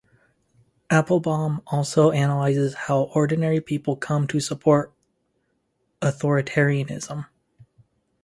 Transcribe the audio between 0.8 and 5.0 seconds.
Applebaum also analyzes how ordinary people come to support